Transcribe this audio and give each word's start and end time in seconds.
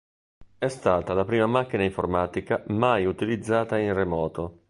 È 0.57 0.67
stata 0.67 1.13
la 1.13 1.25
prima 1.25 1.45
macchina 1.45 1.83
informatica 1.83 2.63
mai 2.69 3.05
utilizzata 3.05 3.77
in 3.77 3.93
remoto. 3.93 4.57